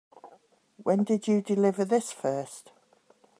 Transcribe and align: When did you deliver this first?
When 0.81 1.03
did 1.03 1.27
you 1.27 1.43
deliver 1.43 1.85
this 1.85 2.11
first? 2.11 2.71